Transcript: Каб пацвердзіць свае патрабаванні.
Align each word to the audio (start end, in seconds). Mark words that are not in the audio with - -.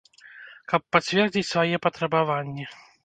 Каб 0.71 0.81
пацвердзіць 0.97 1.45
свае 1.51 1.75
патрабаванні. 1.87 2.65